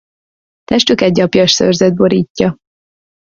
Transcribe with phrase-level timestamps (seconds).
[0.63, 2.55] Testüket gyapjas szőrzet borítja.